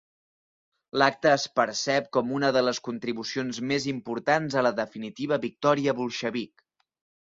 L'acte 1.01 1.29
es 1.33 1.45
percep 1.59 2.09
com 2.17 2.33
una 2.39 2.51
de 2.57 2.65
les 2.65 2.81
contribucions 2.89 3.63
més 3.75 3.89
importants 3.95 4.61
a 4.61 4.67
la 4.71 4.77
definitiva 4.85 5.43
victòria 5.49 6.01
bolxevic. 6.05 6.71